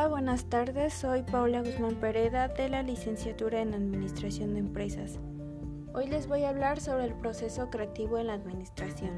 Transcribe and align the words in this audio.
Hola, 0.00 0.08
buenas 0.08 0.46
tardes. 0.46 0.94
Soy 0.94 1.22
Paula 1.24 1.60
Guzmán 1.60 1.96
Pereda 1.96 2.48
de 2.48 2.70
la 2.70 2.82
licenciatura 2.82 3.60
en 3.60 3.74
Administración 3.74 4.54
de 4.54 4.60
Empresas. 4.60 5.18
Hoy 5.92 6.06
les 6.06 6.26
voy 6.26 6.44
a 6.44 6.48
hablar 6.48 6.80
sobre 6.80 7.04
el 7.04 7.12
proceso 7.12 7.68
creativo 7.68 8.16
en 8.16 8.28
la 8.28 8.32
administración. 8.32 9.10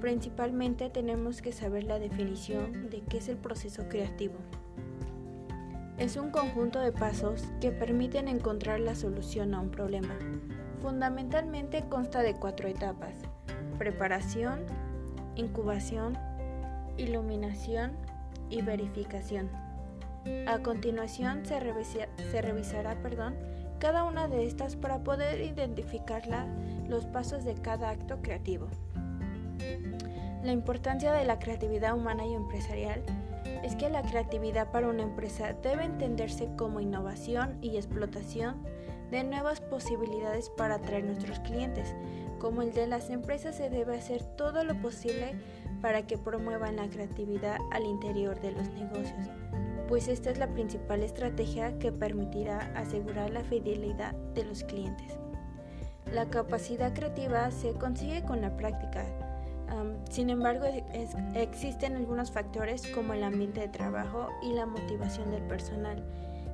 Principalmente 0.00 0.90
tenemos 0.90 1.40
que 1.40 1.52
saber 1.52 1.84
la 1.84 2.00
definición 2.00 2.90
de 2.90 3.02
qué 3.02 3.18
es 3.18 3.28
el 3.28 3.36
proceso 3.36 3.88
creativo. 3.88 4.34
Es 5.98 6.16
un 6.16 6.30
conjunto 6.32 6.80
de 6.80 6.90
pasos 6.90 7.44
que 7.60 7.70
permiten 7.70 8.26
encontrar 8.26 8.80
la 8.80 8.96
solución 8.96 9.54
a 9.54 9.60
un 9.60 9.70
problema. 9.70 10.18
Fundamentalmente 10.80 11.84
consta 11.88 12.22
de 12.22 12.34
cuatro 12.34 12.66
etapas. 12.66 13.14
Preparación, 13.78 14.66
incubación, 15.36 16.18
iluminación 16.96 17.92
y 18.52 18.62
verificación. 18.62 19.50
A 20.46 20.58
continuación 20.58 21.44
se, 21.44 21.58
revisará 22.40 22.94
perdón, 23.02 23.34
cada 23.80 24.04
una 24.04 24.28
de 24.28 24.46
estas 24.46 24.76
para 24.76 25.02
poder 25.02 25.40
identificar 25.40 26.22
los 26.88 27.06
pasos 27.06 27.44
de 27.44 27.54
cada 27.54 27.90
acto 27.90 28.22
creativo. 28.22 28.68
La 30.44 30.52
importancia 30.52 31.12
de 31.12 31.24
la 31.24 31.38
creatividad 31.38 31.96
humana 31.96 32.24
y 32.26 32.34
empresarial 32.34 33.02
es 33.64 33.74
que 33.76 33.88
la 33.88 34.02
creatividad 34.02 34.70
para 34.70 34.88
una 34.88 35.02
empresa 35.02 35.52
debe 35.62 35.84
entenderse 35.84 36.48
como 36.56 36.80
innovación 36.80 37.58
y 37.60 37.76
explotación 37.76 38.62
de 39.10 39.24
nuevas 39.24 39.60
posibilidades 39.60 40.50
para 40.50 40.76
atraer 40.76 41.04
nuestros 41.04 41.38
clientes. 41.40 41.94
Como 42.42 42.62
el 42.62 42.72
de 42.72 42.88
las 42.88 43.08
empresas 43.08 43.54
se 43.54 43.70
debe 43.70 43.96
hacer 43.96 44.24
todo 44.24 44.64
lo 44.64 44.74
posible 44.82 45.36
para 45.80 46.08
que 46.08 46.18
promuevan 46.18 46.74
la 46.74 46.88
creatividad 46.88 47.58
al 47.70 47.84
interior 47.84 48.40
de 48.40 48.50
los 48.50 48.68
negocios, 48.70 49.28
pues 49.86 50.08
esta 50.08 50.30
es 50.30 50.38
la 50.38 50.48
principal 50.48 51.04
estrategia 51.04 51.78
que 51.78 51.92
permitirá 51.92 52.72
asegurar 52.74 53.30
la 53.30 53.44
fidelidad 53.44 54.12
de 54.34 54.44
los 54.44 54.64
clientes. 54.64 55.16
La 56.12 56.30
capacidad 56.30 56.92
creativa 56.92 57.48
se 57.52 57.74
consigue 57.74 58.24
con 58.24 58.40
la 58.40 58.56
práctica. 58.56 59.06
sin 60.10 60.28
embargo, 60.28 60.66
existen 61.34 61.94
algunos 61.94 62.32
factores 62.32 62.88
como 62.88 63.14
el 63.14 63.22
ambiente 63.22 63.60
de 63.60 63.68
trabajo 63.68 64.30
y 64.42 64.52
la 64.52 64.66
motivación 64.66 65.30
del 65.30 65.42
personal 65.42 66.02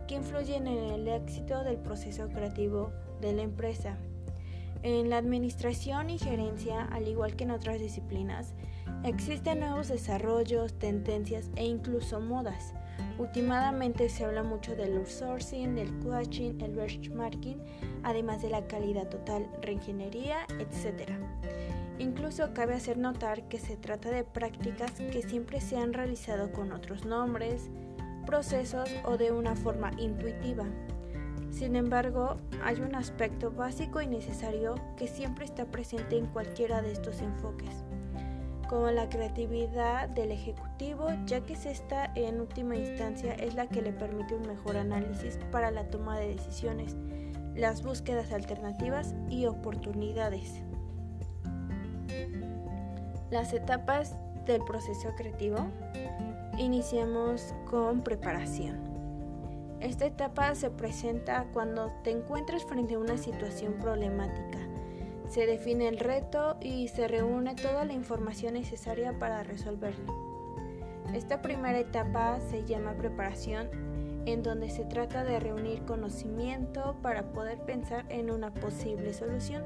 que 0.07 0.17
influyen 0.17 0.67
en 0.67 0.91
el 0.91 1.09
éxito 1.09 1.65
del 1.65 1.79
proceso 1.79 2.29
creativo 2.29 2.93
de 3.23 3.33
la 3.33 3.43
empresa. 3.43 3.97
En 4.83 5.11
la 5.11 5.19
administración 5.19 6.11
y 6.11 6.19
gerencia, 6.19 6.85
al 6.93 7.09
igual 7.09 7.35
que 7.35 7.45
en 7.45 7.51
otras 7.51 7.81
disciplinas, 7.81 8.55
existen 9.05 9.61
nuevos 9.61 9.89
desarrollos, 9.89 10.79
tendencias 10.79 11.51
e 11.57 11.65
incluso 11.65 12.21
modas. 12.21 12.75
Últimamente 13.19 14.09
se 14.09 14.25
habla 14.25 14.43
mucho 14.43 14.77
del 14.77 14.97
outsourcing, 14.97 15.75
del 15.75 15.93
coaching, 15.99 16.61
el 16.61 16.73
benchmarking, 16.73 17.61
además 18.05 18.43
de 18.43 18.51
la 18.51 18.67
calidad 18.67 19.09
total, 19.09 19.49
reingeniería, 19.63 20.47
etc. 20.59 21.11
Incluso 21.99 22.55
cabe 22.55 22.75
hacer 22.75 22.97
notar 22.97 23.49
que 23.49 23.59
se 23.59 23.77
trata 23.77 24.11
de 24.11 24.23
prácticas 24.23 24.93
que 24.93 25.23
siempre 25.23 25.61
se 25.61 25.77
han 25.77 25.93
realizado 25.93 26.53
con 26.53 26.73
otros 26.73 27.05
nombres, 27.05 27.71
procesos 28.25 28.89
o 29.05 29.17
de 29.17 29.33
una 29.33 29.57
forma 29.57 29.91
intuitiva. 29.99 30.65
Sin 31.59 31.75
embargo, 31.75 32.37
hay 32.63 32.81
un 32.81 32.95
aspecto 32.95 33.51
básico 33.51 34.01
y 34.01 34.07
necesario 34.07 34.77
que 34.97 35.09
siempre 35.09 35.45
está 35.45 35.65
presente 35.65 36.17
en 36.17 36.27
cualquiera 36.27 36.83
de 36.83 36.93
estos 36.93 37.21
enfoques, 37.21 37.83
como 38.69 38.93
la 38.93 39.09
creatividad 39.09 40.09
del 40.09 40.31
ejecutivo, 40.31 41.09
ya 41.27 41.41
que 41.41 41.55
esta 41.55 42.13
en 42.15 42.41
última 42.41 42.77
instancia 42.77 43.35
es 43.35 43.57
la 43.57 43.67
que 43.67 43.83
le 43.83 43.93
permite 43.93 44.37
un 44.37 44.47
mejor 44.47 44.77
análisis 44.77 45.37
para 45.51 45.73
la 45.73 45.91
toma 45.91 46.17
de 46.17 46.29
decisiones, 46.37 46.97
las 47.57 47.83
búsquedas 47.83 48.31
alternativas 48.33 49.17
y 49.29 49.47
oportunidades. 49.47 50.63
Las 53.33 53.53
etapas 53.53 54.15
del 54.47 54.63
proceso 54.65 55.13
creativo 55.17 55.67
Iniciemos 56.57 57.55
con 57.71 58.03
preparación. 58.03 58.88
Esta 59.81 60.07
etapa 60.07 60.55
se 60.57 60.71
presenta 60.71 61.47
cuando 61.53 61.93
te 62.03 62.11
encuentras 62.11 62.65
frente 62.65 62.95
a 62.95 62.99
una 62.99 63.17
situación 63.17 63.75
problemática. 63.75 64.59
Se 65.29 65.47
define 65.47 65.87
el 65.87 65.99
reto 65.99 66.57
y 66.61 66.89
se 66.89 67.07
reúne 67.07 67.55
toda 67.55 67.85
la 67.85 67.93
información 67.93 68.55
necesaria 68.55 69.17
para 69.19 69.45
resolverlo. 69.45 70.29
Esta 71.15 71.43
primera 71.43 71.79
etapa 71.79 72.41
se 72.51 72.65
llama 72.65 72.95
preparación, 72.95 73.69
en 74.27 74.43
donde 74.43 74.69
se 74.69 74.85
trata 74.85 75.23
de 75.23 75.39
reunir 75.39 75.85
conocimiento 75.85 76.97
para 77.01 77.33
poder 77.33 77.61
pensar 77.61 78.05
en 78.09 78.31
una 78.31 78.53
posible 78.53 79.13
solución. 79.13 79.63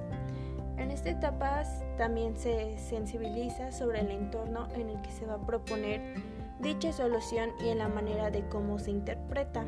En 0.77 0.91
esta 0.91 1.11
etapa 1.11 1.63
también 1.97 2.37
se 2.37 2.77
sensibiliza 2.79 3.73
sobre 3.73 4.01
el 4.01 4.11
entorno 4.11 4.69
en 4.75 4.91
el 4.91 5.01
que 5.01 5.11
se 5.11 5.27
va 5.27 5.35
a 5.35 5.47
proponer 5.47 6.15
dicha 6.61 6.93
solución 6.93 7.51
y 7.65 7.69
en 7.69 7.79
la 7.79 7.89
manera 7.89 8.31
de 8.31 8.47
cómo 8.49 8.79
se 8.79 8.91
interpreta. 8.91 9.65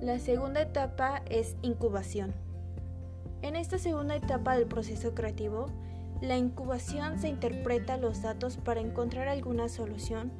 La 0.00 0.18
segunda 0.18 0.60
etapa 0.60 1.22
es 1.30 1.56
incubación. 1.62 2.34
En 3.40 3.56
esta 3.56 3.78
segunda 3.78 4.14
etapa 4.14 4.54
del 4.54 4.66
proceso 4.66 5.14
creativo, 5.14 5.66
la 6.20 6.36
incubación 6.36 7.18
se 7.18 7.28
interpreta 7.28 7.96
los 7.96 8.20
datos 8.20 8.58
para 8.58 8.80
encontrar 8.80 9.28
alguna 9.28 9.70
solución 9.70 10.32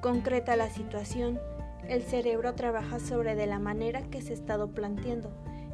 concreta 0.00 0.52
a 0.52 0.56
la 0.56 0.70
situación. 0.70 1.40
El 1.88 2.02
cerebro 2.02 2.54
trabaja 2.54 3.00
sobre 3.00 3.34
de 3.34 3.48
la 3.48 3.58
manera 3.58 4.02
que 4.02 4.22
se 4.22 4.30
ha 4.30 4.34
estado 4.34 4.68
planteando. 4.68 5.32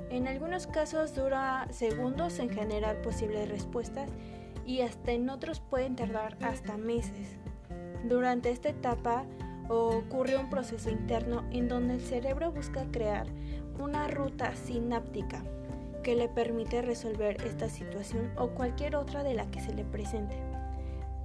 En 0.09 0.29
algunos 0.29 0.67
casos 0.67 1.15
dura 1.15 1.69
segundos 1.71 2.39
en 2.39 2.49
generar 2.49 3.03
posibles 3.03 3.51
respuestas 3.51 4.09
y 4.65 4.81
hasta 4.81 5.13
en 5.13 5.29
otros 5.29 5.61
pueden 5.61 5.95
tardar 5.95 6.39
hasta 6.41 6.79
meses. 6.79 7.37
Durante 8.09 8.51
esta 8.51 8.71
etapa 8.71 9.27
ocurre 9.69 10.37
un 10.37 10.51
proceso 10.51 10.91
interno 10.91 11.45
en 11.51 11.69
donde 11.69 11.95
el 11.95 12.01
cerebro 12.01 12.53
busca 12.53 12.85
crear 12.91 13.27
una 13.79 14.09
ruta 14.09 14.55
sináptica 14.55 15.43
que 16.03 16.15
le 16.15 16.29
permite 16.29 16.83
resolver 16.83 17.43
esta 17.45 17.69
situación 17.69 18.31
o 18.37 18.51
cualquier 18.51 18.97
otra 18.97 19.23
de 19.23 19.35
la 19.35 19.47
que 19.51 19.61
se 19.61 19.75
le 19.75 19.85
presente. 19.85 20.37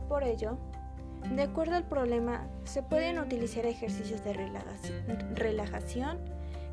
Por 0.09 0.23
ello, 0.23 0.57
de 1.35 1.43
acuerdo 1.43 1.75
al 1.75 1.83
problema, 1.83 2.47
se 2.63 2.81
pueden 2.81 3.19
utilizar 3.19 3.65
ejercicios 3.65 4.23
de 4.23 4.33
relajación 5.35 6.17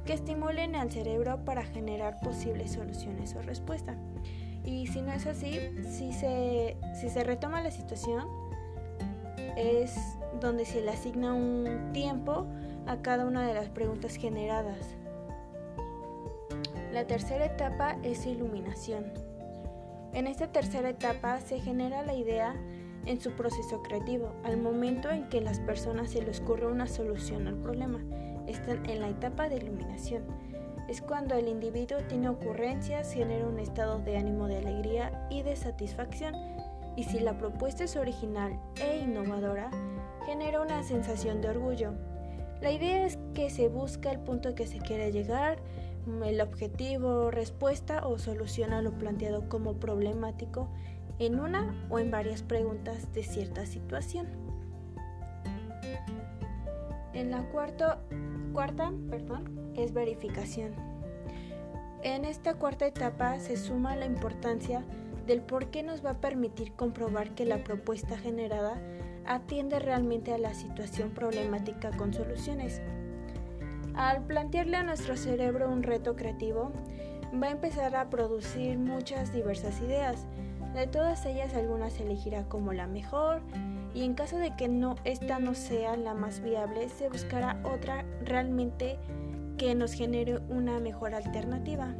que 0.06 0.14
estimulen 0.14 0.74
al 0.74 0.90
cerebro 0.90 1.44
para 1.44 1.64
generar 1.64 2.18
posibles 2.20 2.72
soluciones 2.72 3.34
o 3.34 3.42
respuestas. 3.42 3.96
Y 4.64 4.86
si 4.86 5.02
no 5.02 5.12
es 5.12 5.26
así, 5.26 5.60
si 5.88 6.12
se, 6.12 6.76
si 6.98 7.10
se 7.10 7.24
retoma 7.24 7.60
la 7.60 7.70
situación, 7.70 8.26
es 9.56 9.94
donde 10.40 10.64
se 10.64 10.80
le 10.80 10.90
asigna 10.90 11.34
un 11.34 11.90
tiempo 11.92 12.46
a 12.86 12.96
cada 12.98 13.26
una 13.26 13.46
de 13.46 13.54
las 13.54 13.68
preguntas 13.68 14.16
generadas. 14.16 14.96
La 16.92 17.06
tercera 17.06 17.46
etapa 17.46 17.96
es 18.02 18.26
iluminación. 18.26 19.12
En 20.14 20.26
esta 20.26 20.48
tercera 20.48 20.88
etapa 20.88 21.40
se 21.40 21.60
genera 21.60 22.02
la 22.02 22.14
idea 22.14 22.54
en 23.04 23.20
su 23.20 23.32
proceso 23.32 23.82
creativo, 23.82 24.32
al 24.44 24.56
momento 24.56 25.10
en 25.10 25.28
que 25.28 25.40
las 25.40 25.60
personas 25.60 26.10
se 26.10 26.22
les 26.22 26.40
ocurre 26.40 26.66
una 26.66 26.86
solución 26.86 27.46
al 27.46 27.56
problema. 27.56 28.00
Están 28.46 28.88
en 28.88 29.00
la 29.00 29.08
etapa 29.08 29.48
de 29.48 29.56
iluminación. 29.56 30.24
Es 30.88 31.02
cuando 31.02 31.34
el 31.34 31.48
individuo 31.48 31.98
tiene 32.08 32.30
ocurrencias, 32.30 33.12
genera 33.12 33.46
un 33.46 33.58
estado 33.58 33.98
de 33.98 34.16
ánimo 34.16 34.46
de 34.48 34.56
alegría 34.56 35.26
y 35.30 35.42
de 35.42 35.54
satisfacción 35.56 36.34
y 36.98 37.04
si 37.04 37.20
la 37.20 37.38
propuesta 37.38 37.84
es 37.84 37.94
original 37.94 38.58
e 38.74 38.98
innovadora, 38.98 39.70
genera 40.28 40.60
una 40.60 40.82
sensación 40.82 41.40
de 41.40 41.48
orgullo. 41.48 41.94
La 42.60 42.70
idea 42.70 43.06
es 43.06 43.19
que 43.32 43.48
se 43.48 43.69
busca 43.69 44.10
el 44.10 44.20
punto 44.20 44.54
que 44.54 44.66
se 44.66 44.78
quiere 44.78 45.10
llegar, 45.10 45.56
el 46.22 46.42
objetivo, 46.42 47.30
respuesta 47.30 48.06
o 48.06 48.19
solución 48.19 48.75
a 48.75 48.82
lo 48.82 48.92
planteado 48.92 49.48
como 49.48 49.76
problemático 49.76 50.69
en 51.19 51.40
una 51.40 51.75
o 51.88 51.98
en 51.98 52.10
varias 52.10 52.42
preguntas 52.42 53.10
de 53.14 53.22
cierta 53.22 53.64
situación. 53.64 54.26
En 57.14 57.31
la 57.31 57.44
cuarta, 57.44 57.98
cuarta 58.52 58.92
perdón, 59.08 59.72
es 59.76 59.94
verificación. 59.94 60.74
En 62.02 62.26
esta 62.26 62.52
cuarta 62.52 62.86
etapa 62.86 63.40
se 63.40 63.56
suma 63.56 63.96
la 63.96 64.04
importancia 64.04 64.84
del 65.26 65.40
por 65.40 65.69
qué 65.70 65.82
nos 65.82 66.04
va 66.04 66.10
a 66.10 66.20
permitir 66.20 66.74
comprobar 66.74 67.31
que 67.31 67.46
la 67.46 67.64
propuesta 67.64 68.19
generada 68.19 68.78
atiende 69.28 69.78
realmente 69.78 70.32
a 70.32 70.38
la 70.38 70.54
situación 70.54 71.10
problemática 71.10 71.90
con 71.96 72.12
soluciones. 72.12 72.80
Al 73.94 74.25
plantearle 74.25 74.78
a 74.78 74.82
nuestro 74.82 75.16
cerebro 75.16 75.69
un 75.69 75.82
reto 75.82 76.16
creativo, 76.16 76.72
va 77.40 77.48
a 77.48 77.50
empezar 77.50 77.94
a 77.94 78.08
producir 78.08 78.78
muchas 78.78 79.32
diversas 79.32 79.80
ideas. 79.80 80.26
De 80.75 80.86
todas 80.86 81.26
ellas 81.26 81.54
algunas 81.54 82.00
elegirá 82.00 82.44
como 82.44 82.72
la 82.72 82.86
mejor 82.86 83.42
y 83.94 84.04
en 84.04 84.14
caso 84.14 84.38
de 84.38 84.54
que 84.56 84.69
no 84.69 84.96
esta 85.04 85.38
no 85.38 85.54
sea 85.54 85.96
la 85.96 86.14
más 86.14 86.40
viable, 86.40 86.88
se 86.88 87.08
buscará 87.08 87.60
otra 87.64 88.04
realmente 88.24 88.98
que 89.58 89.74
nos 89.74 89.92
genere 89.92 90.38
una 90.48 90.78
mejor 90.81 91.14
alternativa. 91.14 91.94